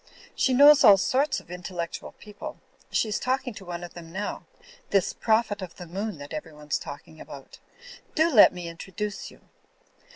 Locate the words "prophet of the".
5.13-5.85